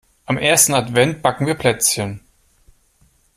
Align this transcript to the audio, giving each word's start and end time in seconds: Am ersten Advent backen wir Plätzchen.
Am 0.25 0.39
ersten 0.39 0.73
Advent 0.73 1.21
backen 1.21 1.45
wir 1.45 1.53
Plätzchen. 1.53 2.21